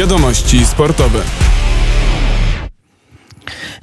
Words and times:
Wiadomości 0.00 0.66
sportowe. 0.66 1.49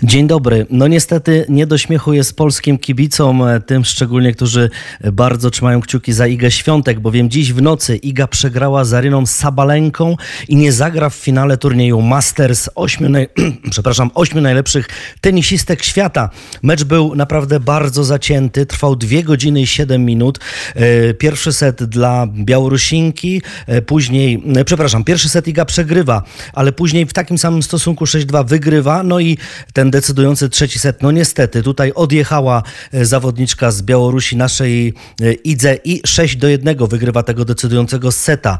Dzień 0.04 0.28
dobry. 0.28 0.66
No 0.70 0.88
niestety 0.88 1.46
nie 1.50 1.68
do 1.68 1.78
śmiechu 1.78 2.14
jest 2.14 2.36
polskim 2.36 2.78
kibicom, 2.78 3.44
e, 3.44 3.62
tym 3.62 3.86
szczególnie, 3.86 4.34
którzy 4.34 4.70
bardzo 5.14 5.50
trzymają 5.50 5.82
kciuki 5.82 6.14
za 6.14 6.28
Igę 6.28 6.52
Świątek, 6.52 7.00
bowiem 7.00 7.30
dziś 7.30 7.54
w 7.54 7.62
nocy 7.62 7.96
Iga 7.96 8.28
przegrała 8.28 8.86
z 8.86 8.94
Aryną 8.94 9.26
Sabalenką 9.26 10.16
i 10.48 10.56
nie 10.56 10.72
zagra 10.72 11.10
w 11.10 11.16
finale 11.16 11.58
turnieju 11.58 12.02
Masters 12.02 12.70
ośmiu, 12.76 13.10
naj... 13.10 13.28
przepraszam, 13.72 14.12
ośmiu 14.14 14.42
najlepszych 14.42 14.88
tenisistek 15.22 15.84
świata. 15.84 16.30
Mecz 16.64 16.84
był 16.84 17.16
naprawdę 17.16 17.60
bardzo 17.60 18.04
zacięty, 18.04 18.66
trwał 18.66 18.96
2 18.96 19.22
godziny 19.22 19.62
i 19.62 19.68
7 19.68 20.06
minut. 20.06 20.40
E, 20.76 21.14
pierwszy 21.14 21.54
set 21.54 21.84
dla 21.84 22.28
Białorusinki, 22.28 23.42
e, 23.68 23.82
później, 23.82 24.44
przepraszam, 24.66 25.04
pierwszy 25.04 25.30
set 25.30 25.48
Iga 25.48 25.66
przegrywa, 25.66 26.24
ale 26.54 26.72
później 26.72 27.06
w 27.06 27.14
takim 27.14 27.38
samym 27.38 27.64
stosunku 27.64 28.06
6-2 28.06 28.46
wygrywa, 28.46 29.04
no 29.04 29.20
i 29.20 29.38
ten 29.74 29.87
ten 29.88 29.92
decydujący 29.92 30.50
trzeci 30.50 30.80
set. 30.80 31.02
No 31.02 31.12
niestety, 31.12 31.64
tutaj 31.64 31.92
odjechała 31.96 32.64
e, 32.94 33.06
zawodniczka 33.06 33.72
z 33.72 33.82
Białorusi 33.82 34.38
naszej 34.38 34.94
e, 35.22 35.34
Idze 35.34 35.76
i 35.84 36.02
6 36.06 36.36
do 36.36 36.48
1 36.48 36.78
wygrywa 36.88 37.24
tego 37.24 37.46
decydującego 37.46 38.12
seta. 38.12 38.58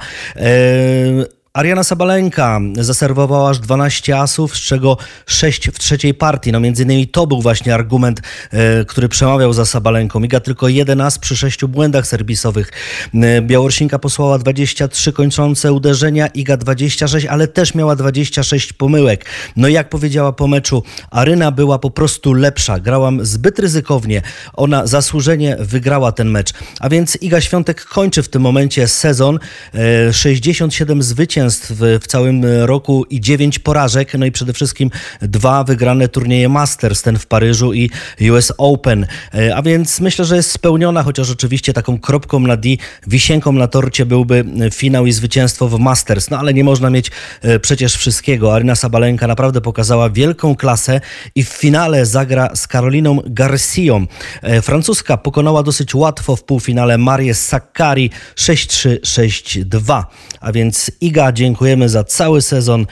E, 1.58 1.60
Ariana 1.60 1.84
Sabalenka 1.84 2.60
zaserwowała 2.76 3.50
aż 3.50 3.60
12 3.60 4.18
asów, 4.18 4.58
z 4.58 4.60
czego 4.60 4.98
6 5.26 5.70
w 5.70 5.80
trzeciej 5.80 6.14
partii. 6.14 6.52
No 6.52 6.60
między 6.60 6.84
innymi 6.84 7.08
to 7.08 7.28
był 7.28 7.42
właśnie 7.42 7.74
argument, 7.74 8.22
e, 8.52 8.86
który 8.86 9.10
przemawiał 9.10 9.54
za 9.54 9.66
Sabalenką. 9.66 10.20
Miga 10.20 10.40
tylko 10.40 10.68
jeden 10.68 11.02
as 11.02 11.20
przy 11.20 11.38
sześciu 11.38 11.68
błędach 11.68 12.08
serwisowych. 12.08 12.72
E, 13.14 13.42
Białorusinka 13.42 14.00
posłała 14.00 14.38
23 14.38 15.14
kończące 15.14 15.74
uderzenia, 15.74 16.28
Iga 16.28 16.58
26, 16.58 17.26
ale 17.26 17.48
też 17.48 17.76
miała 17.76 17.96
26 17.96 18.74
pomyłek. 18.74 19.26
No 19.56 19.68
jak 19.68 19.90
powiedziała 19.90 20.32
po 20.32 20.48
meczu, 20.48 20.84
Aryna 21.12 21.52
była 21.52 21.80
po 21.80 21.90
prostu 21.90 22.34
lepsza. 22.34 22.80
Grałam 22.80 23.26
zbyt 23.26 23.60
ryzykownie. 23.60 24.22
Ona 24.54 24.88
zasłużenie 24.88 25.58
wygrała 25.60 26.12
ten 26.12 26.30
mecz. 26.30 26.54
A 26.80 26.90
więc 26.90 27.18
Iga 27.22 27.42
Świątek 27.42 27.86
kończy 27.86 28.24
w 28.24 28.30
tym 28.30 28.42
momencie 28.42 28.88
sezon. 28.88 29.40
E, 29.74 30.14
67 30.14 31.04
zwycięstw 31.04 31.47
zwycięstw 31.50 31.72
w 32.02 32.08
całym 32.08 32.46
roku 32.66 33.06
i 33.10 33.22
dziewięć 33.22 33.60
porażek, 33.60 34.14
no 34.14 34.26
i 34.26 34.32
przede 34.32 34.54
wszystkim 34.54 34.90
dwa 35.22 35.64
wygrane 35.64 36.08
turnieje 36.08 36.50
Masters, 36.50 37.02
ten 37.02 37.20
w 37.20 37.26
Paryżu 37.26 37.74
i 37.74 37.90
US 38.32 38.52
Open. 38.58 39.08
E, 39.34 39.56
a 39.56 39.62
więc 39.62 40.00
myślę, 40.00 40.26
że 40.26 40.36
jest 40.36 40.52
spełniona, 40.52 41.04
chociaż 41.04 41.32
oczywiście 41.32 41.74
taką 41.74 42.00
kropką 42.00 42.40
na 42.40 42.58
D, 42.58 42.70
wisienką 43.08 43.52
na 43.52 43.68
torcie 43.68 44.06
byłby 44.06 44.46
finał 44.74 45.06
i 45.06 45.12
zwycięstwo 45.12 45.68
w 45.68 45.80
Masters. 45.80 46.30
No 46.30 46.40
ale 46.40 46.54
nie 46.54 46.64
można 46.64 46.90
mieć 46.90 47.12
e, 47.42 47.60
przecież 47.60 47.96
wszystkiego. 47.96 48.56
Aryna 48.56 48.76
Sabalenka 48.76 49.28
naprawdę 49.28 49.62
pokazała 49.62 50.10
wielką 50.10 50.56
klasę 50.56 51.02
i 51.36 51.44
w 51.44 51.50
finale 51.50 52.06
zagra 52.06 52.56
z 52.56 52.68
Karoliną 52.68 53.22
Garcią. 53.26 54.06
E, 54.42 54.62
francuska 54.62 55.18
pokonała 55.18 55.64
dosyć 55.64 55.96
łatwo 55.96 56.36
w 56.36 56.44
półfinale 56.44 56.98
Marię 56.98 57.34
Sakkari 57.34 58.12
6-3, 58.36 59.00
6-2. 59.00 60.04
A 60.42 60.52
więc 60.52 60.92
Iga 61.02 61.27
dziękujemy 61.32 61.90
za 61.90 62.04
cały 62.04 62.42
sezon 62.42 62.86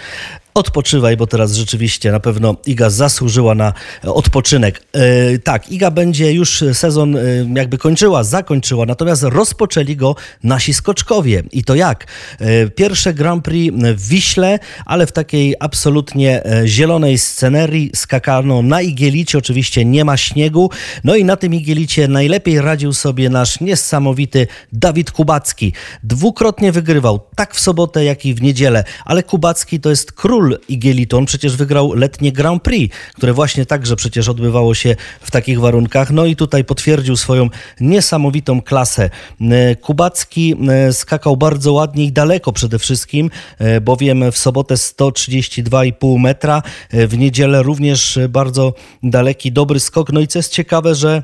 odpoczywaj, 0.56 1.18
bo 1.18 1.28
teraz 1.28 1.54
rzeczywiście 1.54 2.12
na 2.12 2.20
pewno 2.20 2.56
Iga 2.66 2.90
zasłużyła 2.90 3.56
na 3.56 3.74
odpoczynek. 4.04 4.82
E, 4.94 5.40
tak, 5.40 5.72
Iga 5.72 5.92
będzie 5.92 6.34
już 6.34 6.64
sezon 6.74 7.18
e, 7.18 7.22
jakby 7.56 7.78
kończyła, 7.78 8.24
zakończyła, 8.24 8.86
natomiast 8.86 9.24
rozpoczęli 9.24 9.96
go 9.96 10.16
nasi 10.44 10.74
skoczkowie. 10.74 11.44
I 11.52 11.64
to 11.64 11.76
jak? 11.76 12.08
E, 12.40 12.70
pierwsze 12.70 13.14
Grand 13.14 13.44
Prix 13.44 13.78
w 13.96 14.08
Wiśle, 14.08 14.60
ale 14.86 15.08
w 15.08 15.12
takiej 15.12 15.56
absolutnie 15.60 16.44
zielonej 16.66 17.18
scenerii 17.18 17.92
skakano 17.96 18.62
na 18.62 18.82
Igielicie, 18.82 19.38
oczywiście 19.38 19.86
nie 19.86 20.06
ma 20.06 20.18
śniegu, 20.18 20.70
no 21.04 21.16
i 21.16 21.26
na 21.26 21.36
tym 21.36 21.54
Igielicie 21.54 22.08
najlepiej 22.08 22.62
radził 22.62 22.94
sobie 22.94 23.30
nasz 23.30 23.62
niesamowity 23.62 24.48
Dawid 24.74 25.12
Kubacki. 25.12 25.74
Dwukrotnie 26.04 26.72
wygrywał, 26.72 27.20
tak 27.36 27.56
w 27.56 27.60
sobotę, 27.60 28.04
jak 28.04 28.26
i 28.26 28.34
w 28.34 28.42
niedzielę, 28.42 28.84
ale 29.06 29.24
Kubacki 29.24 29.80
to 29.80 29.90
jest 29.90 30.12
król 30.12 30.45
król 30.46 30.58
Igieliton 30.70 31.26
przecież 31.26 31.56
wygrał 31.56 31.94
letnie 31.94 32.32
Grand 32.32 32.64
Prix, 32.64 32.96
które 33.16 33.34
właśnie 33.34 33.66
także 33.66 33.96
przecież 33.96 34.30
odbywało 34.30 34.74
się 34.74 34.96
w 35.22 35.32
takich 35.32 35.60
warunkach. 35.60 36.12
No 36.12 36.26
i 36.26 36.36
tutaj 36.36 36.64
potwierdził 36.64 37.18
swoją 37.18 37.50
niesamowitą 37.80 38.62
klasę. 38.62 39.10
E, 39.42 39.76
Kubacki 39.76 40.56
e, 40.70 40.94
skakał 40.94 41.38
bardzo 41.38 41.74
ładnie 41.74 42.06
i 42.06 42.12
daleko 42.12 42.52
przede 42.52 42.80
wszystkim, 42.80 43.30
e, 43.60 43.82
bowiem 43.82 44.32
w 44.32 44.38
sobotę 44.38 44.76
132,5 44.76 46.20
metra, 46.20 46.62
w 46.92 47.18
niedzielę 47.18 47.64
również 47.64 48.20
bardzo 48.30 48.74
daleki, 49.04 49.52
dobry 49.52 49.80
skok. 49.80 50.12
No 50.14 50.20
i 50.20 50.28
co 50.28 50.40
jest 50.40 50.54
ciekawe, 50.54 50.96
że 50.96 51.24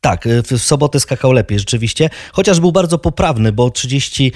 tak, 0.00 0.26
y, 0.26 0.42
w 0.42 0.58
sobotę 0.58 1.00
skakał 1.00 1.32
lepiej 1.32 1.58
rzeczywiście, 1.58 2.10
chociaż 2.32 2.60
był 2.60 2.72
bardzo 2.72 2.98
poprawny, 2.98 3.52
bo 3.52 3.70
30, 3.70 4.32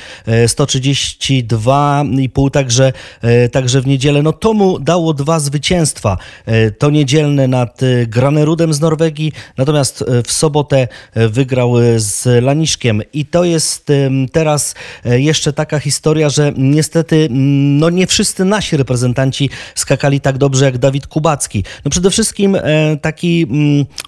132,5 0.47 2.47
e, 2.47 2.51
także, 2.51 2.93
e, 3.23 3.49
także 3.49 3.81
w 3.81 3.87
niedzielę. 3.87 4.23
No 4.23 4.33
to 4.33 4.53
mu 4.53 4.79
dało 4.79 5.15
dwa 5.15 5.41
zwycięstwa. 5.41 6.19
E, 6.47 6.71
to 6.71 6.91
niedzielne 6.91 7.49
nad 7.49 7.81
Granerudem 8.07 8.75
z 8.75 8.81
Norwegii, 8.81 9.33
natomiast 9.57 10.05
w 10.27 10.33
sobotę 10.33 10.89
wygrał 11.15 11.75
z 11.97 12.45
Laniszkiem. 12.45 13.03
I 13.13 13.27
to 13.27 13.45
jest 13.45 13.89
teraz 14.33 14.75
jeszcze 15.05 15.53
taka 15.53 15.79
historia, 15.79 16.29
że 16.29 16.53
niestety 16.57 17.29
no 17.31 17.91
nie 17.91 18.07
wszyscy 18.07 18.45
nasi 18.45 18.77
reprezentanci 18.77 19.51
skakali 19.75 20.21
tak 20.21 20.39
dobrze 20.39 20.65
jak 20.65 20.79
Dawid 20.79 21.07
Kubacki. 21.07 21.65
No 21.85 21.91
przede 21.91 22.11
wszystkim 22.11 22.57
taki 23.03 23.47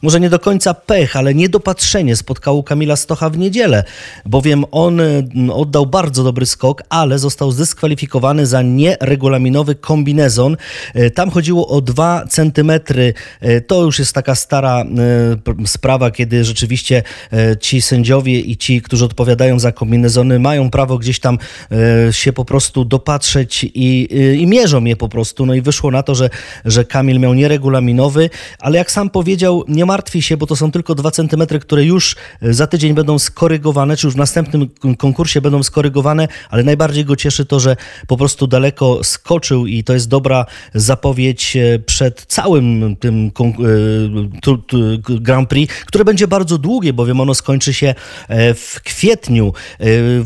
może 0.03 0.20
nie 0.20 0.31
do 0.31 0.38
końca 0.38 0.75
pech, 0.75 1.16
ale 1.16 1.34
nie 1.34 1.44
niedopatrzenie 1.44 2.16
spotkało 2.16 2.62
Kamila 2.62 2.97
Stocha 2.97 3.31
w 3.31 3.38
niedzielę, 3.38 3.84
bowiem 4.27 4.65
on 4.71 5.00
mm, 5.00 5.50
oddał 5.50 5.87
bardzo 5.87 6.25
dobry 6.25 6.47
skok, 6.47 6.82
ale 6.88 7.19
został 7.19 7.50
zdyskwalifikowany 7.50 8.47
za 8.47 8.62
nieregulaminowy 8.62 9.75
kombinezon. 9.75 10.56
E, 10.94 11.10
tam 11.10 11.31
chodziło 11.31 11.69
o 11.69 11.81
2 11.81 12.27
centymetry. 12.27 13.15
E, 13.41 13.60
to 13.60 13.82
już 13.82 13.99
jest 13.99 14.12
taka 14.12 14.34
stara 14.34 14.84
e, 15.62 15.66
sprawa, 15.66 16.10
kiedy 16.10 16.44
rzeczywiście 16.44 17.03
ci 17.61 17.82
sędziowie 17.82 18.41
i 18.41 18.56
ci, 18.56 18.82
którzy 18.82 19.05
odpowiadają 19.05 19.59
za 19.59 19.72
kombinezony, 19.72 20.38
mają 20.38 20.71
prawo 20.71 20.99
gdzieś 20.99 21.21
tam 21.21 21.38
się 22.11 22.32
po 22.32 22.44
prostu 22.44 22.84
dopatrzeć 22.84 23.65
i, 23.65 24.09
i 24.38 24.47
mierzą 24.47 24.84
je 24.84 24.97
po 24.97 25.09
prostu. 25.09 25.47
No 25.47 25.55
i 25.55 25.61
wyszło 25.61 25.91
na 25.91 26.03
to, 26.03 26.15
że, 26.15 26.31
że 26.65 26.84
Kamil 26.84 27.21
miał 27.21 27.34
nieregulaminowy, 27.34 28.31
ale 28.61 28.78
jak 28.78 28.91
sam 28.91 29.11
powiedział, 29.11 29.65
nie 29.69 29.87
martwi 29.87 30.22
się, 30.22 30.37
bo 30.37 30.47
to 30.47 30.56
są 30.56 30.71
tylko 30.71 30.94
2 30.94 31.11
centymetry 31.11 31.33
parametry, 31.34 31.60
które 31.60 31.84
już 31.84 32.16
e, 32.42 32.54
za 32.54 32.66
tydzień 32.66 32.94
będą 32.94 33.18
skorygowane, 33.18 33.96
czy 33.96 34.06
już 34.06 34.14
w 34.14 34.18
następnym 34.18 34.70
konkursie 34.98 35.40
będą 35.40 35.62
skorygowane, 35.62 36.28
ale 36.50 36.62
najbardziej 36.62 37.04
go 37.04 37.16
cieszy 37.16 37.44
to, 37.44 37.60
że 37.60 37.76
po 38.06 38.16
prostu 38.16 38.46
daleko 38.46 39.04
skoczył 39.04 39.66
i 39.66 39.84
to 39.84 39.94
jest 39.94 40.08
dobra 40.08 40.46
zapowiedź 40.74 41.56
e, 41.56 41.78
przed 41.78 42.26
całym 42.26 42.96
tym 42.96 43.30
e, 43.30 43.60
Grand 45.20 45.48
Prix, 45.48 45.74
które 45.86 46.04
będzie 46.04 46.28
bardzo 46.28 46.58
długie, 46.58 46.92
bowiem 46.92 47.20
ono 47.20 47.34
skończy 47.34 47.74
się 47.74 47.94
w 48.54 48.80
kwietniu. 48.84 49.52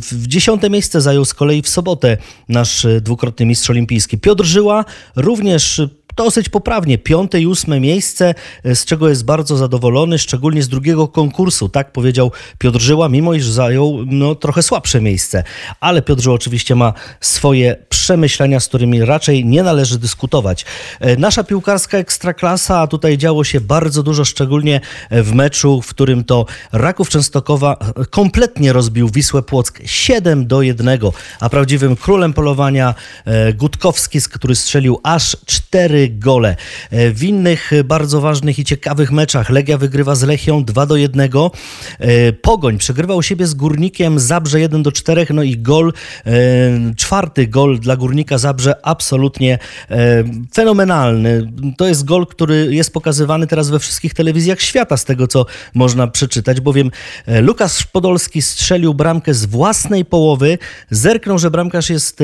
W 0.00 0.26
dziesiąte 0.26 0.70
miejsce 0.70 1.00
zajął 1.00 1.24
z 1.24 1.34
kolei 1.34 1.62
w 1.62 1.68
sobotę 1.68 2.16
nasz 2.48 2.86
dwukrotny 3.00 3.46
mistrz 3.46 3.70
olimpijski. 3.70 4.18
Piotr 4.18 4.44
Żyła 4.44 4.84
również 5.16 5.82
dosyć 6.18 6.48
poprawnie. 6.48 6.98
Piąte 6.98 7.40
i 7.40 7.46
ósme 7.46 7.80
miejsce, 7.80 8.34
e, 8.64 8.74
z 8.74 8.84
czego 8.84 9.08
jest 9.08 9.24
bardzo 9.24 9.56
zadowolony, 9.56 10.18
szczególnie 10.18 10.62
z 10.62 10.68
drugiego 10.68 11.08
konkursu. 11.08 11.68
Tak 11.68 11.92
powiedział 11.92 12.32
Piotr 12.58 12.80
Żyła, 12.80 13.08
mimo 13.08 13.34
iż 13.34 13.46
zajął 13.48 13.98
no, 14.06 14.34
trochę 14.34 14.62
słabsze 14.62 15.00
miejsce. 15.00 15.44
Ale 15.80 16.02
Piotr 16.02 16.22
Żyła 16.22 16.34
oczywiście 16.34 16.74
ma 16.74 16.92
swoje 17.20 17.76
przemyślenia, 17.88 18.60
z 18.60 18.68
którymi 18.68 19.04
raczej 19.04 19.44
nie 19.44 19.62
należy 19.62 19.98
dyskutować. 19.98 20.64
E, 21.00 21.16
nasza 21.16 21.44
piłkarska 21.44 21.98
ekstraklasa, 21.98 22.80
a 22.80 22.86
tutaj 22.86 23.18
działo 23.18 23.44
się 23.44 23.60
bardzo 23.60 24.02
dużo, 24.02 24.24
szczególnie 24.24 24.80
w 25.10 25.32
meczu, 25.32 25.82
w 25.82 25.88
którym 25.88 26.24
to 26.24 26.46
Raków 26.72 27.08
Częstokowa 27.08 27.76
kompletnie 28.10 28.72
rozbił 28.72 29.08
Wisłę 29.08 29.42
Płock 29.42 29.80
7 29.84 30.46
do 30.46 30.62
1, 30.62 30.88
a 31.40 31.48
prawdziwym 31.48 31.96
królem 31.96 32.32
polowania 32.32 32.94
e, 33.24 33.52
Gutkowski, 33.52 34.18
który 34.32 34.54
strzelił 34.54 35.00
aż 35.02 35.36
4 35.46 36.07
gole. 36.10 36.56
E, 36.90 37.10
W 37.10 37.22
innych 37.22 37.70
bardzo 37.84 38.20
ważnych 38.20 38.58
i 38.58 38.64
ciekawych 38.64 39.12
meczach 39.12 39.50
Legia 39.50 39.78
wygrywa 39.78 40.14
z 40.14 40.22
Lechią 40.22 40.64
2 40.64 40.86
do 40.86 40.96
1. 40.96 41.20
E, 41.98 42.32
Pogoń 42.32 42.78
przegrywa 42.78 43.14
u 43.14 43.22
siebie 43.22 43.46
z 43.46 43.54
Górnikiem 43.54 44.18
Zabrze 44.18 44.60
1 44.60 44.82
do 44.82 44.92
4. 44.92 45.26
No 45.30 45.42
i 45.42 45.58
gol, 45.58 45.92
e, 46.26 46.32
czwarty 46.96 47.46
gol 47.46 47.78
dla 47.78 47.96
Górnika 47.96 48.38
Zabrze 48.38 48.86
absolutnie 48.86 49.58
fenomenalny. 50.54 51.52
To 51.76 51.86
jest 51.86 52.04
gol, 52.04 52.26
który 52.26 52.74
jest 52.74 52.92
pokazywany 52.92 53.46
teraz 53.46 53.70
we 53.70 53.78
wszystkich 53.78 54.14
telewizjach 54.14 54.60
świata 54.60 54.96
z 54.96 55.04
tego, 55.04 55.26
co 55.26 55.46
można 55.74 56.06
przeczytać, 56.06 56.60
bowiem 56.60 56.90
Lukas 57.26 57.82
Podolski 57.82 58.42
strzelił 58.42 58.94
bramkę 58.94 59.34
z 59.34 59.44
własnej 59.44 60.04
połowy, 60.04 60.58
zerknął, 60.90 61.38
że 61.38 61.50
bramkarz 61.50 61.90
jest 61.90 62.22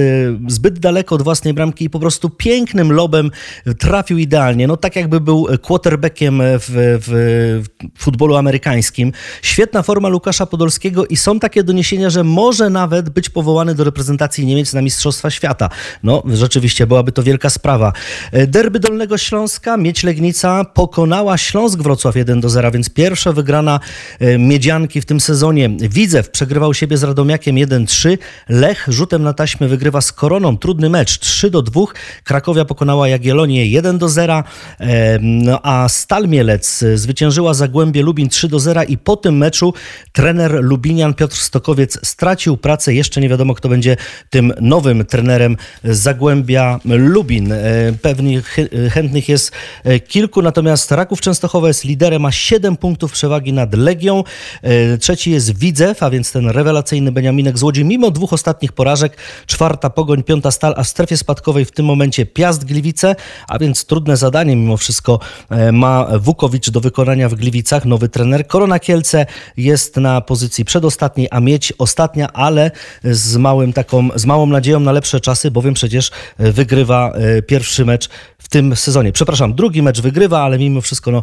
zbyt 0.49 0.79
daleko 0.79 1.15
od 1.15 1.23
własnej 1.23 1.55
bramki 1.55 1.85
i 1.85 1.91
po 1.91 1.99
prostu 1.99 2.31
pięknym 2.31 2.93
lobem 2.93 3.31
trafił 3.79 4.19
idealnie. 4.19 4.67
No 4.67 4.77
tak 4.77 4.97
jakby 4.97 5.21
był 5.21 5.47
quarterbackiem 5.63 6.43
w, 6.43 6.65
w, 7.07 7.63
futbolu 7.99 8.37
amerykańskim. 8.37 9.13
Świetna 9.43 9.83
forma 9.83 10.09
Lukasza 10.09 10.47
Podolskiego 10.47 11.07
i 11.07 11.17
są 11.17 11.41
takie 11.41 11.65
doniesienia, 11.65 12.11
że 12.11 12.25
może 12.25 12.71
nawet 12.71 13.11
być 13.11 13.31
powołany 13.31 13.75
do 13.75 13.85
reprezentacji 13.85 14.47
Niemiec 14.47 14.73
na 14.73 14.83
Mistrzostwa 14.83 15.31
Świata. 15.31 15.69
No 16.03 16.23
rzeczywiście 16.27 16.87
byłaby 16.87 17.13
to 17.13 17.23
wielka 17.23 17.51
sprawa. 17.51 17.93
E, 18.33 18.47
Derby 18.47 18.81
Dolnego 18.81 19.19
Śląska, 19.19 19.77
Miedź 19.77 20.05
Legnica 20.05 20.65
pokonała 20.65 21.39
Śląsk 21.39 21.79
Wrocław 21.79 22.17
1 22.17 22.41
do 22.41 22.49
0, 22.49 22.71
więc 22.71 22.91
pierwsza 22.91 23.33
wygrana 23.33 23.81
e, 24.21 24.39
Miedzianki 24.39 25.01
w 25.01 25.07
tym 25.07 25.21
sezonie. 25.21 25.71
Widzew 25.81 26.31
przegrywał 26.31 26.75
siebie 26.75 26.97
z 26.97 27.03
Radomiakiem 27.03 27.57
1-3. 27.57 28.19
Lech 28.49 28.87
rzutem 28.89 29.23
na 29.23 29.33
taśmę 29.33 29.69
wygrywa 29.69 30.01
z 30.01 30.13
Koroną. 30.13 30.59
Trudny 30.59 30.91
mecz 30.91 31.19
3 31.19 31.51
do 31.51 31.63
2. 31.63 31.81
Krakowia 32.25 32.65
pokonała 32.65 33.09
Jagiellonię 33.09 33.64
1 33.71 33.99
do 33.99 34.09
0. 34.09 34.45
E, 34.81 35.19
No, 35.21 35.61
a 35.63 35.89
Stal 35.89 36.29
Mielec 36.29 36.83
e, 36.83 36.99
zwyciężyła 36.99 37.55
Zagłębie 37.55 38.03
Lubin 38.03 38.29
3 38.29 38.49
do 38.49 38.61
0 38.61 38.83
i 38.83 38.99
po 38.99 39.17
tym 39.17 39.37
meczu 39.37 39.75
trener 40.13 40.59
Lubinian 40.65 41.15
Piotr 41.15 41.37
Stokowiec 41.37 41.99
stracił 42.07 42.57
pracę. 42.57 42.95
Jeszcze 42.95 43.21
nie 43.21 43.29
wiadomo, 43.29 43.55
kto 43.55 43.69
będzie 43.69 43.97
tym 44.31 44.53
nowym 44.61 45.05
trenerem 45.05 45.57
Zagłębia 45.85 46.81
Lubin. 46.85 47.53
E, 47.53 47.57
Pewnie 48.03 48.43
chy- 48.43 48.91
chętnych 48.91 49.29
jest 49.29 49.53
e, 49.85 50.01
kilku, 50.01 50.43
natomiast 50.43 50.93
Raków 50.93 51.21
Częstochowa 51.21 51.69
jest 51.69 51.85
liderem, 51.85 52.23
ma 52.23 52.33
7 52.33 52.77
punktów 52.77 53.13
przewagi 53.13 53.53
nad 53.53 53.75
Legią. 53.75 54.25
E, 54.63 54.99
Trzeci 54.99 55.31
jest 55.31 55.59
Widzew, 55.59 56.03
a 56.03 56.11
więc 56.11 56.33
ten 56.33 56.49
rewelacyjny 56.49 57.13
Beniaminek 57.13 57.59
z 57.59 57.63
Łodzi, 57.63 57.85
mimo 57.85 58.11
dwóch 58.11 58.33
ostatnich 58.33 58.73
porażek. 58.73 59.17
Czwarta 59.47 59.91
Pogoń, 59.91 60.23
piąta 60.23 60.51
Stal, 60.51 60.75
a 60.77 60.83
w 60.85 60.89
strefie 60.89 61.17
spadkowej 61.17 61.65
w 61.65 61.71
tym 61.71 61.87
momencie 61.87 62.27
Piast 62.27 62.65
Gliwice, 62.65 63.17
a 63.49 63.59
więc 63.59 63.85
trudne 63.85 64.17
zadanie 64.17 64.57
mimo 64.57 64.77
wszystko 64.77 65.21
e, 65.51 65.73
ma 65.73 66.07
Wukowicz 66.19 66.71
do 66.71 66.81
wykonania 66.81 67.29
w 67.29 67.35
Gliwicach, 67.35 67.85
nowy 67.85 68.09
trener. 68.09 68.47
Korona 68.47 68.79
Kielce 68.79 69.27
jest 69.57 69.97
na 69.97 70.21
pozycji 70.21 70.65
przedostatniej, 70.65 71.29
a 71.31 71.41
Miedź 71.41 71.73
ostatnia, 71.79 72.33
ale 72.33 72.71
z, 73.05 73.37
małym 73.37 73.73
taką, 73.73 74.09
z 74.15 74.27
małą 74.27 74.47
nadzieją 74.47 74.81
na 74.81 74.93
lepsze 74.93 75.21
czasy, 75.21 75.51
bowiem 75.51 75.75
przecież 75.75 76.11
e, 76.39 76.53
wygrywa 76.53 77.13
e, 77.13 77.43
pierwszy 77.43 77.85
mecz 77.85 78.09
w 78.39 78.49
tym 78.49 78.77
sezonie. 78.77 79.13
Przepraszam, 79.13 79.55
drugi 79.55 79.83
mecz 79.83 80.01
wygrywa, 80.01 80.43
ale 80.43 80.59
mimo 80.59 80.81
wszystko 80.81 81.11
no, 81.11 81.23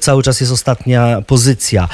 cały 0.00 0.22
czas 0.22 0.40
jest 0.40 0.52
ostatnia 0.52 1.22
pozycja. 1.26 1.88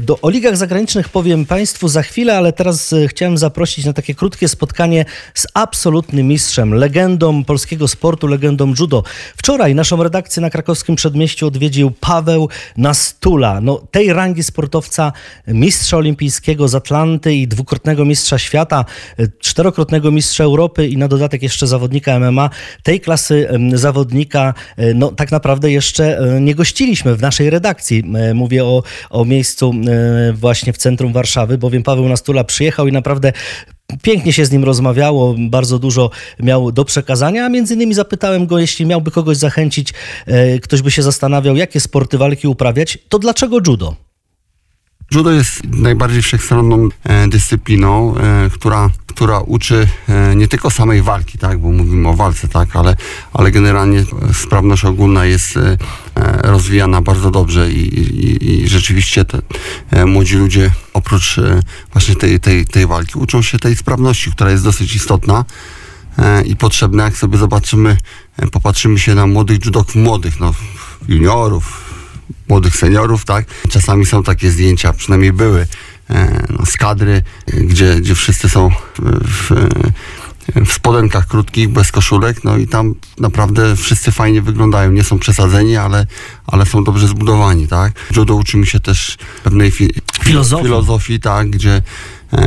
Do, 0.00 0.20
o 0.20 0.30
ligach 0.30 0.56
zagranicznych 0.56 1.08
powiem 1.08 1.46
Państwu 1.46 1.88
za 1.88 2.02
chwilę, 2.02 2.36
ale 2.36 2.52
teraz 2.52 2.94
chciałem 3.08 3.38
zaprosić 3.38 3.84
na 3.84 3.92
takie 3.92 4.14
krótkie 4.14 4.48
spotkanie 4.48 5.04
z 5.34 5.46
absolutnym 5.54 6.28
mistrzem, 6.28 6.74
legendą 6.74 7.44
polskiego 7.44 7.88
sportu, 7.88 8.26
legendą 8.26 8.74
judo. 8.80 8.91
Wczoraj 9.36 9.74
naszą 9.74 10.02
redakcję 10.02 10.40
na 10.40 10.50
krakowskim 10.50 10.96
przedmieściu 10.96 11.46
odwiedził 11.46 11.90
Paweł 12.00 12.48
Nastula. 12.76 13.60
No, 13.60 13.82
tej 13.90 14.12
rangi 14.12 14.42
sportowca, 14.42 15.12
mistrza 15.46 15.96
olimpijskiego 15.96 16.68
z 16.68 16.74
Atlanty 16.74 17.34
i 17.34 17.48
dwukrotnego 17.48 18.04
mistrza 18.04 18.38
świata, 18.38 18.84
czterokrotnego 19.38 20.10
mistrza 20.10 20.44
Europy 20.44 20.88
i 20.88 20.96
na 20.96 21.08
dodatek 21.08 21.42
jeszcze 21.42 21.66
zawodnika 21.66 22.18
MMA. 22.18 22.50
Tej 22.82 23.00
klasy 23.00 23.48
zawodnika 23.74 24.54
e, 24.76 24.94
no, 24.94 25.12
tak 25.12 25.32
naprawdę 25.32 25.70
jeszcze 25.70 26.18
e, 26.18 26.40
nie 26.40 26.54
gościliśmy 26.54 27.16
w 27.16 27.22
naszej 27.22 27.50
redakcji. 27.50 28.04
E, 28.14 28.34
Mówię 28.34 28.64
o, 28.64 28.82
o 29.10 29.24
miejscu 29.24 29.74
właśnie 30.34 30.72
w 30.72 30.78
centrum 30.78 31.12
Warszawy, 31.12 31.58
bowiem 31.58 31.82
Paweł 31.82 32.08
Nastula 32.08 32.44
przyjechał 32.44 32.88
i 32.88 32.92
naprawdę 32.92 33.32
Pięknie 34.02 34.32
się 34.32 34.44
z 34.44 34.50
nim 34.50 34.64
rozmawiało, 34.64 35.34
bardzo 35.38 35.78
dużo 35.78 36.10
miał 36.40 36.72
do 36.72 36.84
przekazania, 36.84 37.46
a 37.46 37.48
między 37.48 37.74
innymi 37.74 37.94
zapytałem 37.94 38.46
go, 38.46 38.58
jeśli 38.58 38.86
miałby 38.86 39.10
kogoś 39.10 39.36
zachęcić, 39.36 39.94
e, 40.26 40.58
ktoś 40.58 40.82
by 40.82 40.90
się 40.90 41.02
zastanawiał, 41.02 41.56
jakie 41.56 41.80
sporty 41.80 42.18
walki 42.18 42.48
uprawiać, 42.48 42.98
to 43.08 43.18
dlaczego 43.18 43.58
judo? 43.66 43.96
Judo 45.14 45.30
jest 45.30 45.64
najbardziej 45.64 46.22
wszechstronną 46.22 46.88
e, 47.04 47.28
dyscypliną, 47.28 48.16
e, 48.16 48.50
która, 48.50 48.90
która 49.06 49.40
uczy 49.40 49.88
e, 50.08 50.36
nie 50.36 50.48
tylko 50.48 50.70
samej 50.70 51.02
walki, 51.02 51.38
tak, 51.38 51.58
bo 51.58 51.72
mówimy 51.72 52.08
o 52.08 52.14
walce, 52.14 52.48
tak, 52.48 52.76
ale, 52.76 52.96
ale 53.32 53.50
generalnie 53.50 54.04
sprawność 54.32 54.84
ogólna 54.84 55.24
jest 55.24 55.58
rozwijana 56.42 57.02
bardzo 57.02 57.30
dobrze 57.30 57.72
i, 57.72 57.78
i, 57.78 58.64
i 58.64 58.68
rzeczywiście 58.68 59.24
te 59.24 59.42
młodzi 60.06 60.36
ludzie 60.36 60.70
oprócz 60.92 61.36
właśnie 61.92 62.16
tej, 62.16 62.40
tej, 62.40 62.66
tej 62.66 62.86
walki 62.86 63.18
uczą 63.18 63.42
się 63.42 63.58
tej 63.58 63.76
sprawności, 63.76 64.30
która 64.30 64.50
jest 64.50 64.64
dosyć 64.64 64.94
istotna 64.94 65.44
i 66.44 66.56
potrzebna, 66.56 67.04
jak 67.04 67.16
sobie 67.16 67.38
zobaczymy, 67.38 67.96
popatrzymy 68.52 68.98
się 68.98 69.14
na 69.14 69.26
młodych 69.26 69.64
judoków, 69.64 69.94
młodych, 69.94 70.40
no, 70.40 70.54
juniorów, 71.08 71.91
młodych 72.52 72.76
seniorów, 72.76 73.24
tak? 73.24 73.44
Czasami 73.68 74.06
są 74.06 74.22
takie 74.22 74.50
zdjęcia, 74.50 74.92
przynajmniej 74.92 75.32
były 75.32 75.66
e, 76.10 76.46
no, 76.58 76.66
z 76.66 76.76
kadry, 76.76 77.22
gdzie, 77.46 77.96
gdzie 78.00 78.14
wszyscy 78.14 78.48
są 78.48 78.70
w, 79.24 79.50
w, 80.66 80.72
spodenkach 80.72 81.26
krótkich, 81.26 81.68
bez 81.68 81.92
koszulek, 81.92 82.44
no 82.44 82.56
i 82.56 82.66
tam 82.66 82.94
naprawdę 83.18 83.76
wszyscy 83.76 84.12
fajnie 84.12 84.42
wyglądają. 84.42 84.90
Nie 84.92 85.04
są 85.04 85.18
przesadzeni, 85.18 85.76
ale, 85.76 86.06
ale 86.46 86.66
są 86.66 86.84
dobrze 86.84 87.08
zbudowani, 87.08 87.68
tak? 87.68 87.92
Judo 88.16 88.34
uczymy 88.34 88.66
się 88.66 88.80
też 88.80 89.16
pewnej 89.44 89.70
fi- 89.72 90.00
Filozofii. 90.24 90.64
filozofii, 90.64 91.20
tak, 91.20 91.50
gdzie 91.50 91.82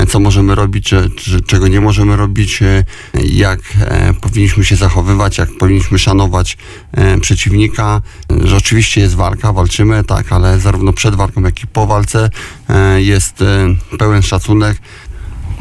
co 0.10 0.20
możemy 0.20 0.56
robić, 0.56 0.86
czy, 0.86 1.10
czy, 1.16 1.42
czego 1.42 1.68
nie 1.68 1.82
możemy 1.82 2.16
robić, 2.16 2.62
e, 2.62 2.84
jak 3.24 3.60
e, 3.80 4.14
powinniśmy 4.14 4.66
się 4.66 4.76
zachowywać, 4.76 5.38
jak 5.38 5.50
powinniśmy 5.58 6.00
szanować 6.00 6.58
e, 6.92 7.20
przeciwnika, 7.20 8.02
e, 8.32 8.48
że 8.48 8.56
oczywiście 8.58 9.02
jest 9.02 9.16
walka, 9.16 9.54
walczymy, 9.54 10.04
tak, 10.04 10.32
ale 10.32 10.60
zarówno 10.60 10.94
przed 10.94 11.16
walką, 11.16 11.42
jak 11.42 11.64
i 11.64 11.68
po 11.68 11.88
walce 11.88 12.30
e, 12.70 13.02
jest 13.02 13.42
e, 13.42 13.76
pełen 13.98 14.22
szacunek. 14.22 14.78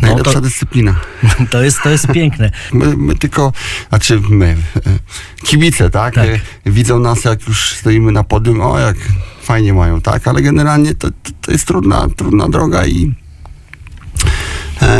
Najlepsza 0.00 0.32
to- 0.32 0.40
dyscyplina. 0.40 0.94
To 1.50 1.62
jest, 1.62 1.78
to 1.82 1.90
jest 1.90 2.06
piękne. 2.06 2.50
My, 2.72 2.96
my 2.96 3.14
tylko, 3.14 3.52
znaczy 3.88 4.20
my, 4.30 4.56
e, 4.76 4.98
kibice, 5.46 5.90
tak? 5.90 6.14
Tak. 6.14 6.28
E, 6.28 6.70
Widzą 6.70 6.98
nas, 6.98 7.24
jak 7.24 7.48
już 7.48 7.72
stoimy 7.72 8.12
na 8.12 8.24
podium, 8.24 8.60
o 8.60 8.78
jak 8.78 8.96
fajnie 9.42 9.74
mają, 9.74 10.00
tak? 10.00 10.28
Ale 10.28 10.42
generalnie 10.42 10.94
to, 10.94 11.10
to, 11.10 11.30
to 11.40 11.52
jest 11.52 11.66
trudna, 11.66 12.08
trudna 12.16 12.48
droga 12.48 12.86
i 12.86 13.04
e, 13.06 13.23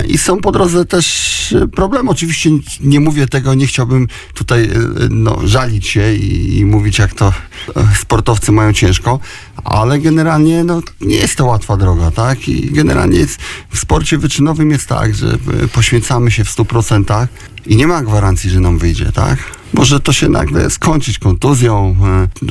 i 0.06 0.18
są 0.18 0.40
po 0.40 0.52
drodze 0.52 0.84
też 0.84 1.52
e, 1.52 1.68
problemy. 1.68 2.10
Oczywiście 2.10 2.50
nie 2.80 3.00
mówię 3.00 3.26
tego, 3.26 3.54
nie 3.54 3.66
chciałbym 3.66 4.08
tutaj 4.34 4.64
e, 4.64 4.70
no, 5.11 5.38
żalić 5.44 5.87
się 5.87 6.14
i, 6.14 6.58
i 6.58 6.64
mówić, 6.64 6.99
jak 6.99 7.14
to 7.14 7.32
e, 7.76 7.87
sportowcy 8.00 8.52
mają 8.52 8.73
ciężko, 8.73 9.20
ale 9.64 9.99
generalnie 9.99 10.64
no, 10.64 10.82
nie 11.00 11.16
jest 11.16 11.37
to 11.37 11.44
łatwa 11.44 11.76
droga, 11.76 12.11
tak? 12.11 12.49
I 12.49 12.70
generalnie 12.70 13.18
jest, 13.18 13.38
w 13.70 13.78
sporcie 13.78 14.18
wyczynowym 14.18 14.70
jest 14.70 14.87
tak, 14.87 15.14
że 15.14 15.38
poświęcamy 15.73 16.30
się 16.30 16.44
w 16.44 16.56
100% 16.56 17.26
i 17.66 17.76
nie 17.76 17.87
ma 17.87 18.02
gwarancji, 18.02 18.50
że 18.50 18.61
nam 18.61 18.78
wyjdzie, 18.78 19.12
tak? 19.12 19.63
Może 19.75 20.00
to 20.00 20.12
się 20.12 20.28
nagle 20.28 20.71
skończyć 20.71 21.19
kontuzją, 21.19 21.97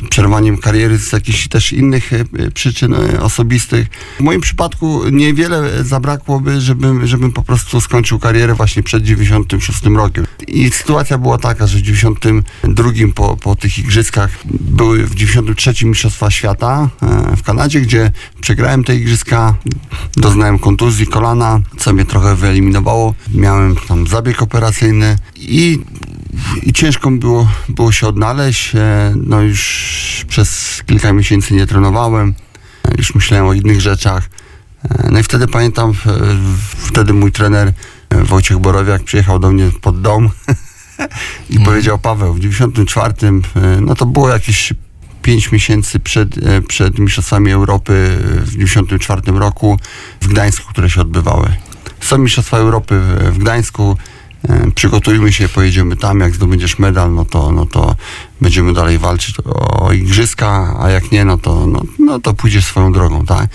e, 0.02 0.08
przerwaniem 0.08 0.58
kariery 0.58 0.98
z 0.98 1.12
jakichś 1.12 1.48
też 1.48 1.72
innych 1.72 2.12
e, 2.12 2.50
przyczyn 2.50 2.94
e, 2.94 3.20
osobistych. 3.20 3.86
W 4.18 4.20
moim 4.20 4.40
przypadku 4.40 5.08
niewiele 5.12 5.84
zabrakłoby, 5.84 6.60
żebym, 6.60 7.06
żebym 7.06 7.32
po 7.32 7.42
prostu 7.42 7.80
skończył 7.80 8.18
karierę 8.18 8.54
właśnie 8.54 8.82
przed 8.82 9.02
96 9.02 9.84
rokiem. 9.84 10.26
I 10.48 10.70
sytuacja 10.70 11.18
była 11.18 11.38
taka, 11.38 11.66
że 11.66 11.78
w 11.78 11.82
92 11.82 12.90
po, 13.14 13.36
po 13.36 13.56
tych 13.56 13.78
igrzyskach 13.78 14.30
były 14.60 15.06
w 15.06 15.14
93 15.14 15.86
Mistrzostwa 15.86 16.30
Świata 16.30 16.88
w 17.36 17.42
Kanadzie, 17.42 17.80
gdzie 17.80 18.10
przegrałem 18.40 18.84
te 18.84 18.96
igrzyska, 18.96 19.54
doznałem 20.16 20.58
kontuzji 20.58 21.06
kolana, 21.06 21.60
co 21.78 21.92
mnie 21.92 22.04
trochę 22.04 22.36
wyeliminowało. 22.36 23.14
Miałem 23.34 23.76
tam 23.88 24.06
zabieg 24.06 24.42
operacyjny 24.42 25.16
i 25.36 25.78
i 26.62 26.72
ciężko 26.72 27.10
mi 27.10 27.18
było, 27.18 27.48
było 27.68 27.92
się 27.92 28.06
odnaleźć. 28.06 28.74
E, 28.74 29.12
No 29.16 29.42
już 29.42 30.24
przez 30.28 30.82
kilka 30.86 31.12
miesięcy 31.12 31.54
nie 31.54 31.66
trenowałem. 31.66 32.34
Już 32.98 33.14
myślałem 33.14 33.46
o 33.46 33.52
innych 33.52 33.80
rzeczach. 33.80 34.28
E, 34.90 35.10
No 35.10 35.18
i 35.18 35.22
wtedy 35.22 35.48
pamiętam, 35.48 35.92
wtedy 36.76 37.12
mój 37.12 37.32
trener 37.32 37.72
e, 38.10 38.24
Wojciech 38.24 38.58
Borowiak 38.58 39.04
przyjechał 39.04 39.38
do 39.38 39.50
mnie 39.50 39.70
pod 39.80 40.00
dom 40.00 40.30
I 41.50 41.60
powiedział 41.60 41.98
Paweł, 41.98 42.34
w 42.34 42.40
94, 42.40 43.14
e, 43.26 43.30
no 43.80 43.94
to 43.94 44.06
było 44.06 44.28
jakieś 44.28 44.72
5 45.22 45.52
miesięcy 45.52 46.00
przed, 46.00 46.28
przed 46.68 46.98
Mistrzostwami 46.98 47.52
Europy 47.52 48.18
w 48.40 48.50
94 48.50 49.22
roku 49.26 49.78
w 50.20 50.28
Gdańsku, 50.28 50.68
które 50.70 50.90
się 50.90 51.00
odbywały. 51.00 51.56
Są 52.00 52.18
Mistrzostwa 52.18 52.56
Europy 52.56 53.00
w, 53.32 53.38
Gdańsku, 53.38 53.96
przygotujmy 54.74 55.32
się, 55.32 55.48
pojedziemy 55.48 55.96
tam, 55.96 56.20
jak 56.20 56.34
zdobędziesz 56.34 56.78
medal, 56.78 57.14
no 57.14 57.24
to, 57.24 57.52
no 57.52 57.66
to 57.66 57.96
będziemy 58.40 58.72
dalej 58.72 58.98
walczyć 58.98 59.36
o 59.80 59.92
igrzyska, 59.92 60.76
a 60.80 60.90
jak 60.90 61.12
nie, 61.12 61.24
no 61.24 61.38
to, 61.38 61.66
no, 61.66 61.82
no 61.98 62.18
to 62.20 62.34
pójdziesz 62.34 62.64
swoją 62.64 62.92
drogą, 62.92 63.26
tak? 63.26 63.48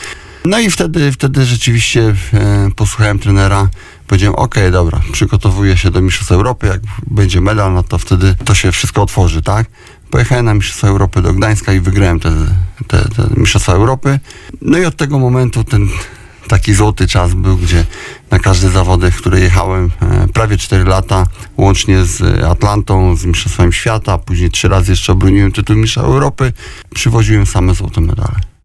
No 0.45 0.59
i 0.59 0.71
wtedy, 0.71 1.11
wtedy 1.11 1.45
rzeczywiście 1.45 2.15
e, 2.33 2.69
posłuchałem 2.75 3.19
trenera, 3.19 3.69
powiedziałem, 4.07 4.35
okej, 4.35 4.71
dobra, 4.71 5.01
przygotowuję 5.11 5.77
się 5.77 5.91
do 5.91 6.01
Mistrzostw 6.01 6.31
Europy, 6.31 6.67
jak 6.67 6.81
będzie 7.07 7.41
medal, 7.41 7.73
no 7.73 7.83
to 7.83 7.97
wtedy 7.97 8.35
to 8.45 8.53
się 8.55 8.71
wszystko 8.71 9.01
otworzy, 9.01 9.41
tak? 9.41 9.67
Pojechałem 10.09 10.45
na 10.45 10.53
Mistrzostwa 10.53 10.87
Europy 10.87 11.21
do 11.21 11.33
Gdańska 11.33 11.73
i 11.73 11.79
wygrałem 11.79 12.19
te, 12.19 12.31
te, 12.87 13.09
te 13.09 13.29
Mistrzostwa 13.37 13.73
Europy. 13.73 14.19
No 14.61 14.77
i 14.77 14.85
od 14.85 14.95
tego 14.95 15.19
momentu 15.19 15.63
ten 15.63 15.87
taki 16.47 16.73
złoty 16.73 17.07
czas 17.07 17.33
był, 17.33 17.57
gdzie 17.57 17.85
na 18.31 18.39
każde 18.39 18.69
zawody, 18.69 19.11
w 19.11 19.17
które 19.17 19.39
jechałem 19.39 19.91
e, 20.01 20.27
prawie 20.27 20.57
4 20.57 20.83
lata, 20.83 21.25
łącznie 21.57 22.05
z 22.05 22.43
Atlantą, 22.43 23.15
z 23.15 23.25
Mistrzostwem 23.25 23.71
Świata, 23.71 24.17
później 24.17 24.51
trzy 24.51 24.67
razy 24.67 24.91
jeszcze 24.91 25.11
obroniłem 25.13 25.51
tytuł 25.51 25.75
Mistrza 25.75 26.01
Europy, 26.01 26.53
przywoziłem 26.95 27.45
same 27.45 27.73
złote 27.73 28.01
medale. 28.01 28.58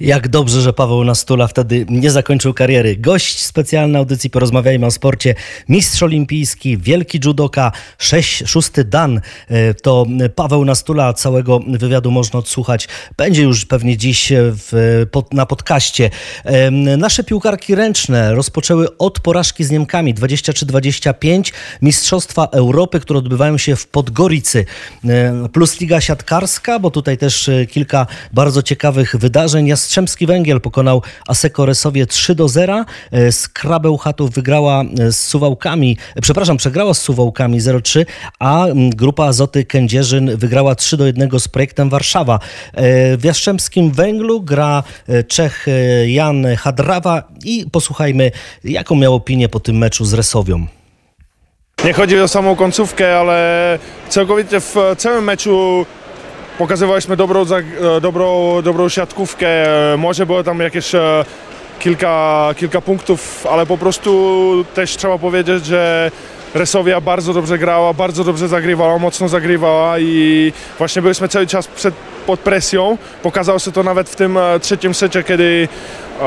Jak 0.00 0.28
dobrze, 0.28 0.60
że 0.60 0.72
Paweł 0.72 1.04
Nastula 1.04 1.46
wtedy 1.46 1.86
nie 1.88 2.10
zakończył 2.10 2.54
kariery. 2.54 2.96
Gość 2.96 3.38
specjalny 3.44 3.98
audycji 3.98 4.30
Porozmawiajmy 4.30 4.86
o 4.86 4.90
sporcie. 4.90 5.34
Mistrz 5.68 6.02
olimpijski, 6.02 6.78
wielki 6.78 7.20
judoka, 7.24 7.72
sześć, 7.98 8.42
szósty 8.46 8.84
dan. 8.84 9.20
E, 9.48 9.74
To 9.74 10.06
Paweł 10.34 10.64
Nastula. 10.64 11.12
Całego 11.12 11.60
wywiadu 11.68 12.10
można 12.10 12.38
odsłuchać. 12.38 12.88
Będzie 13.16 13.42
już 13.42 13.66
pewnie 13.66 13.96
dziś 13.96 14.32
w, 14.36 15.06
pod, 15.10 15.34
na 15.34 15.46
podcaście. 15.46 16.10
E, 16.44 16.70
Nasze 16.70 17.24
piłkarki 17.24 17.74
ręczne 17.74 18.34
rozpoczęły 18.34 18.98
od 18.98 19.20
porażki 19.20 19.64
z 19.64 19.70
Niemkami 19.70 20.14
23-25. 20.14 21.52
Mistrzostwa 21.82 22.44
Europy, 22.44 23.00
które 23.00 23.18
odbywają 23.18 23.58
się 23.58 23.76
w 23.76 23.86
Podgoricy. 23.86 24.66
E, 25.04 25.48
Plus 25.52 25.80
Liga 25.80 26.00
Siatkarska, 26.00 26.78
bo 26.78 26.90
tutaj 26.90 27.18
też 27.18 27.48
e, 27.48 27.66
kilka 27.66 28.06
bardzo 28.32 28.62
ciekawych 28.62 29.16
wydarzeń. 29.16 29.66
Jastrzębski 29.90 30.26
Węgiel 30.26 30.60
pokonał 30.60 31.02
Aseko 31.28 31.66
Resowie 31.66 32.06
3 32.06 32.34
do 32.34 32.48
0. 32.48 32.84
E, 33.12 33.32
Skrabeł 33.32 33.96
Chatów 33.96 34.30
wygrała 34.30 34.82
e, 34.82 35.12
z 35.12 35.20
Suwałkami, 35.20 35.96
e, 36.16 36.20
przepraszam, 36.20 36.56
przegrała 36.56 36.94
z 36.94 37.00
Suwałkami 37.00 37.60
0-3, 37.60 38.04
a 38.38 38.66
grupa 38.74 39.24
Azoty 39.24 39.64
Kędzierzyn 39.64 40.36
wygrała 40.36 40.74
3 40.74 40.96
do 40.96 41.06
1 41.06 41.40
z 41.40 41.48
projektem 41.48 41.90
Warszawa. 41.90 42.38
E, 42.74 43.16
W 43.16 43.24
Jastrzębskim 43.24 43.90
Węglu 43.90 44.40
gra 44.40 44.82
e, 45.08 45.24
Czech 45.24 45.66
e, 45.68 46.10
Jan 46.10 46.46
Hadrawa 46.56 47.22
i 47.44 47.66
posłuchajmy, 47.72 48.30
jaką 48.64 48.94
miał 48.96 49.14
opinię 49.14 49.48
po 49.48 49.60
tym 49.60 49.78
meczu 49.78 50.04
z 50.04 50.12
Resowią. 50.14 50.66
Nie 51.84 51.92
chodzi 51.92 52.20
o 52.20 52.28
samą 52.28 52.56
końcówkę, 52.56 53.18
ale 53.18 53.78
całkowicie 54.08 54.60
w 54.60 54.74
całym 54.98 55.24
meczu 55.24 55.86
pokazywaliśmy 56.60 57.16
dobrą, 57.16 57.42
e, 57.42 58.00
dobrą, 58.00 58.62
dobrą 58.62 58.88
siatkówkę. 58.88 59.46
Może 59.98 60.26
było 60.26 60.44
tam 60.44 60.60
jakieś 60.60 60.94
e, 60.94 61.24
kilka, 61.78 62.48
kilka 62.56 62.80
punktów, 62.80 63.46
ale 63.50 63.66
po 63.66 63.78
prostu 63.78 64.64
też 64.74 64.96
trzeba 64.96 65.18
powiedzieć, 65.18 65.66
że 65.66 66.10
Resowia 66.54 67.00
bardzo 67.00 67.34
dobrze 67.34 67.58
grała, 67.58 67.94
bardzo 67.94 68.24
dobrze 68.24 68.48
zagrywała, 68.48 68.98
mocno 68.98 69.28
zagrywała 69.28 69.98
i 69.98 70.52
właśnie 70.78 71.02
byliśmy 71.02 71.28
cały 71.28 71.46
czas 71.46 71.66
przed, 71.66 71.94
pod 72.30 72.40
presją. 72.40 72.98
Pokazało 73.22 73.58
się 73.58 73.72
to 73.72 73.82
nawet 73.82 74.08
w 74.08 74.16
tym 74.16 74.36
e, 74.36 74.60
trzecim 74.60 74.94
secie, 74.94 75.22
kiedy 75.22 75.68
e, 76.20 76.24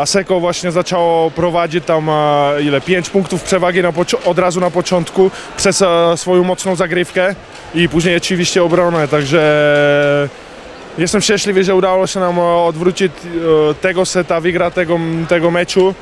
Aseko 0.00 0.40
właśnie 0.40 0.72
zaczęło 0.72 1.30
prowadzić 1.30 1.84
tam 1.84 2.08
e, 2.10 2.62
ile, 2.62 2.80
5 2.80 3.10
punktów 3.10 3.42
przewagi 3.42 3.82
od 4.24 4.38
razu 4.38 4.60
na 4.60 4.70
początku 4.70 5.30
przez 5.56 5.84
swoją 6.16 6.44
mocną 6.44 6.76
zagrywkę 6.76 7.34
i 7.74 7.88
później 7.88 8.16
oczywiście 8.16 8.64
obronę, 8.64 9.08
także 9.08 10.28
jestem 10.98 11.20
szczęśliwy, 11.20 11.64
że 11.64 11.74
udało 11.74 12.06
się 12.06 12.20
nam 12.20 12.38
odwrócić 12.38 13.12
tego 13.80 14.06
seta, 14.06 14.40
wygrać 14.40 14.74
tego, 14.74 14.98
tego 15.28 15.50
meczu 15.50 15.94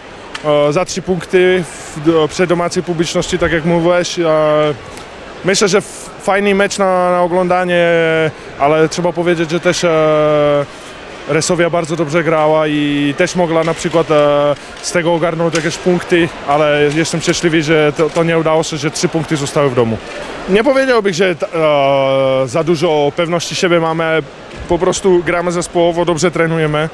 za 0.71 0.85
trzy 0.85 1.03
punkty 1.03 1.65
w, 1.97 2.01
do, 2.07 2.29
przy 2.29 2.47
domacej 2.47 2.83
publiczności, 2.83 3.39
tak 3.39 3.53
jak 3.53 3.65
mówiłeś. 3.65 4.17
Myślę, 5.45 5.69
że 5.69 5.83
fajny 6.29 6.55
mecz 6.55 6.79
na, 6.79 7.11
na 7.11 7.23
oglądanie, 7.23 7.87
ale 8.59 8.89
trzeba 8.89 9.13
powiedzieć, 9.13 9.51
że 9.51 9.61
też 9.61 9.85
e, 9.85 9.91
Resowia 11.29 11.71
bardzo 11.71 11.97
dobrze 11.97 12.25
grała 12.25 12.67
i 12.67 13.15
też 13.17 13.37
mogła 13.37 13.65
na 13.65 13.75
przykład 13.75 14.11
e, 14.11 14.55
z 14.83 14.93
tego 14.93 15.15
ogarnąć 15.15 15.55
jakieś 15.55 15.77
punkty, 15.77 16.29
ale 16.49 16.91
jestem 16.97 17.21
szczęśliwy, 17.21 17.63
że 17.63 17.93
to, 17.97 18.11
to 18.11 18.25
nie 18.25 18.39
udało 18.39 18.63
się, 18.63 18.77
że 18.77 18.91
trzy 18.91 19.09
punkty 19.09 19.37
zostały 19.37 19.71
w 19.71 19.75
domu. 19.75 19.97
Nie 20.49 20.65
powiedziałbym, 20.65 21.13
że 21.13 21.31
e, 21.31 21.37
za 22.47 22.65
dużo 22.65 23.13
pewności 23.17 23.55
siebie 23.55 23.81
mamy, 23.81 24.23
po 24.69 24.79
prostu 24.79 25.23
gramy 25.27 25.53
zespołowo, 25.53 26.05
dobrze 26.05 26.31
trenujemy. 26.31 26.79
E, 26.79 26.89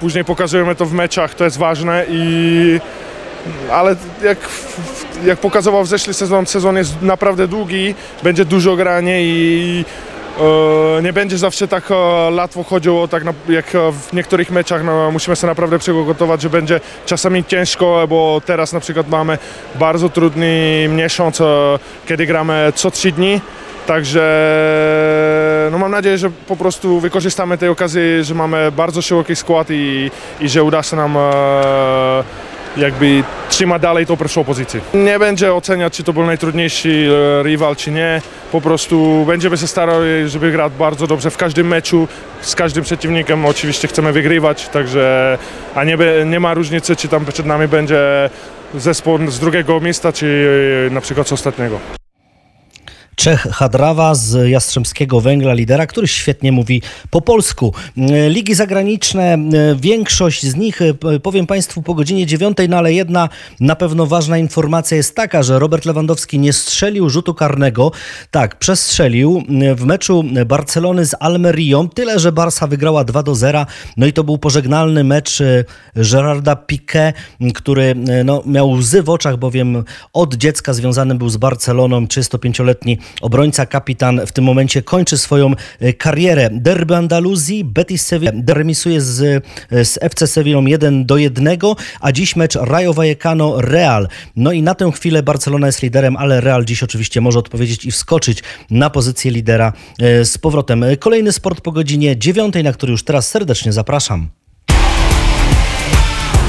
później 0.00 0.24
pokazujemy 0.24 0.74
to 0.74 0.86
w 0.86 0.92
meczach, 0.92 1.34
to 1.34 1.44
jest 1.44 1.58
ważne 1.58 2.04
i 2.08 2.80
ale 3.72 3.96
jak, 4.22 4.38
jak 5.24 5.38
pokazywał 5.38 5.84
w 5.84 5.88
zeszły 5.88 6.14
sezon, 6.14 6.46
sezon 6.46 6.76
jest 6.76 7.02
naprawdę 7.02 7.48
długi, 7.48 7.94
będzie 8.22 8.44
dużo 8.44 8.76
granie 8.76 9.22
i 9.22 9.84
e, 10.98 11.02
nie 11.02 11.12
będzie 11.12 11.38
zawsze 11.38 11.68
tak 11.68 11.90
e, 11.90 11.94
łatwo 12.36 12.62
chodziło, 12.62 13.08
tak 13.08 13.22
jak 13.48 13.74
e, 13.74 13.92
w 13.92 14.12
niektórych 14.12 14.50
meczach 14.50 14.84
no, 14.84 15.10
musimy 15.10 15.36
się 15.36 15.46
naprawdę 15.46 15.78
przygotować, 15.78 16.42
że 16.42 16.50
będzie 16.50 16.80
czasami 17.06 17.44
ciężko, 17.44 18.06
bo 18.08 18.40
teraz 18.46 18.72
na 18.72 18.80
przykład 18.80 19.08
mamy 19.08 19.38
bardzo 19.74 20.08
trudny 20.08 20.88
miesiąc, 20.88 21.42
kiedy 22.06 22.26
gramy 22.26 22.72
co 22.74 22.90
trzy 22.90 23.12
dni, 23.12 23.40
także 23.86 24.28
no 25.72 25.78
mam 25.78 25.90
nadzieję, 25.90 26.18
że 26.18 26.30
po 26.30 26.56
prostu 26.56 27.00
wykorzystamy 27.00 27.58
tej 27.58 27.68
okazji, 27.68 28.00
że 28.20 28.34
mamy 28.34 28.72
bardzo 28.72 29.02
szeroki 29.02 29.36
skład 29.36 29.66
i, 29.70 30.10
i 30.40 30.48
że 30.48 30.62
uda 30.62 30.82
się 30.82 30.96
nam 30.96 31.18
jakby 32.76 33.22
trzyma 33.48 33.78
dalej 33.78 34.06
tą 34.06 34.16
pierwszą 34.16 34.44
pozycję. 34.44 34.80
Nie 34.94 35.18
będzie 35.18 35.54
oceniać, 35.54 35.96
czy 35.96 36.04
to 36.04 36.12
był 36.12 36.26
najtrudniejszy 36.26 37.08
e, 37.40 37.42
rywal, 37.42 37.76
czy 37.76 37.90
nie. 37.90 38.22
Po 38.52 38.60
prostu 38.60 39.24
będziemy 39.26 39.56
się 39.56 39.66
starali, 39.66 40.28
żeby 40.28 40.52
grać 40.52 40.72
bardzo 40.72 41.06
dobrze 41.06 41.30
w 41.30 41.36
każdym 41.36 41.68
meczu. 41.68 42.08
Z 42.40 42.54
każdym 42.54 42.84
przeciwnikiem 42.84 43.46
oczywiście 43.46 43.88
chcemy 43.88 44.12
wygrywać, 44.12 44.68
także 44.68 45.38
a 45.74 45.84
nie, 45.84 45.96
nie 46.26 46.40
ma 46.40 46.54
różnicy, 46.54 46.96
czy 46.96 47.08
tam 47.08 47.24
przed 47.24 47.46
nami 47.46 47.68
będzie 47.68 48.30
zespół 48.74 49.18
z 49.28 49.38
drugiego 49.38 49.80
miejsca, 49.80 50.12
czy 50.12 50.48
e, 50.88 50.94
na 50.94 51.00
przykład 51.00 51.28
z 51.28 51.32
ostatniego. 51.32 51.97
Czech 53.18 53.40
Hadrawa 53.40 54.14
z 54.14 54.48
Jastrzębskiego 54.48 55.20
Węgla, 55.20 55.54
lidera, 55.54 55.86
który 55.86 56.08
świetnie 56.08 56.52
mówi 56.52 56.82
po 57.10 57.20
polsku. 57.20 57.74
E, 57.96 58.30
Ligi 58.30 58.54
zagraniczne, 58.54 59.34
e, 59.34 59.38
większość 59.76 60.46
z 60.46 60.56
nich, 60.56 60.82
e, 60.82 60.94
powiem 61.22 61.46
Państwu 61.46 61.82
po 61.82 61.94
godzinie 61.94 62.26
dziewiątej, 62.26 62.68
no 62.68 62.76
ale 62.76 62.92
jedna 62.92 63.28
na 63.60 63.76
pewno 63.76 64.06
ważna 64.06 64.38
informacja 64.38 64.96
jest 64.96 65.14
taka, 65.14 65.42
że 65.42 65.58
Robert 65.58 65.84
Lewandowski 65.84 66.38
nie 66.38 66.52
strzelił 66.52 67.10
rzutu 67.10 67.34
karnego. 67.34 67.92
Tak, 68.30 68.58
przestrzelił 68.58 69.42
w 69.76 69.84
meczu 69.84 70.24
Barcelony 70.46 71.06
z 71.06 71.14
Almerią, 71.20 71.88
tyle, 71.88 72.18
że 72.18 72.32
Barca 72.32 72.66
wygrała 72.66 73.04
2 73.04 73.22
do 73.22 73.34
0. 73.34 73.66
No 73.96 74.06
i 74.06 74.12
to 74.12 74.24
był 74.24 74.38
pożegnalny 74.38 75.04
mecz 75.04 75.38
Gerarda 75.96 76.54
Piqué, 76.54 77.12
który 77.54 77.94
no, 78.24 78.42
miał 78.46 78.70
łzy 78.70 79.02
w 79.02 79.10
oczach, 79.10 79.36
bowiem 79.36 79.84
od 80.12 80.34
dziecka 80.34 80.72
związany 80.72 81.14
był 81.14 81.28
z 81.28 81.36
Barceloną, 81.36 82.04
35-letni 82.04 82.98
obrońca, 83.20 83.66
kapitan 83.66 84.20
w 84.26 84.32
tym 84.32 84.44
momencie 84.44 84.82
kończy 84.82 85.18
swoją 85.18 85.52
e, 85.80 85.92
karierę. 85.92 86.48
Derby 86.52 86.96
Andaluzji, 86.96 87.64
Betis 87.64 88.06
Sevilla 88.06 88.32
remisuje 88.46 89.00
z, 89.00 89.44
e, 89.70 89.84
z 89.84 89.98
FC 90.02 90.26
Sevillą 90.26 90.66
1 90.66 91.06
do 91.06 91.16
1, 91.16 91.48
a 92.00 92.12
dziś 92.12 92.36
mecz 92.36 92.54
Rayo 92.54 92.94
Vallecano 92.94 93.60
Real. 93.60 94.08
No 94.36 94.52
i 94.52 94.62
na 94.62 94.74
tę 94.74 94.92
chwilę 94.92 95.22
Barcelona 95.22 95.66
jest 95.66 95.82
liderem, 95.82 96.16
ale 96.16 96.40
Real 96.40 96.64
dziś 96.64 96.82
oczywiście 96.82 97.20
może 97.20 97.38
odpowiedzieć 97.38 97.84
i 97.84 97.90
wskoczyć 97.90 98.42
na 98.70 98.90
pozycję 98.90 99.30
lidera 99.30 99.72
e, 99.98 100.24
z 100.24 100.38
powrotem. 100.38 100.84
Kolejny 100.98 101.32
sport 101.32 101.60
po 101.60 101.72
godzinie 101.72 102.16
9, 102.16 102.54
na 102.64 102.72
który 102.72 102.92
już 102.92 103.04
teraz 103.04 103.28
serdecznie 103.28 103.72
zapraszam. 103.72 104.28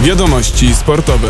Wiadomości 0.03 0.75
sportowe. 0.75 1.27